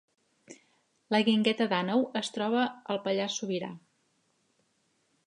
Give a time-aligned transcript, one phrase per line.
[1.15, 2.63] La Guingueta d’Àneu es troba
[2.95, 3.73] al Pallars Sobirà